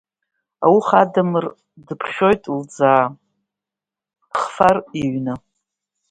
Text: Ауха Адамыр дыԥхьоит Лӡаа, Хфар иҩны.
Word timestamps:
Ауха 0.65 0.97
Адамыр 1.03 1.45
дыԥхьоит 1.85 2.41
Лӡаа, 2.57 3.03
Хфар 4.39 4.77
иҩны. 5.01 5.33